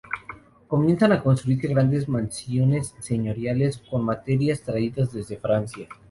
Comienzan 0.67 1.11
a 1.11 1.21
construirse 1.21 1.67
grandes 1.67 2.09
mansiones 2.09 2.95
señoriales, 2.97 3.77
con 3.87 4.03
materiales 4.03 4.63
traídos 4.63 5.13
desde 5.13 5.37
Francia. 5.37 5.87